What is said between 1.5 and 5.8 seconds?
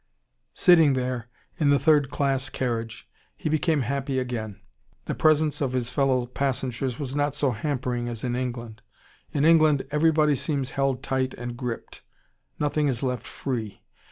in the third class carriage, he became happy again. The presence of